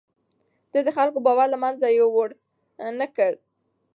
[0.71, 2.29] ده د خلکو باور له منځه يووړ
[2.99, 3.31] نه کړ.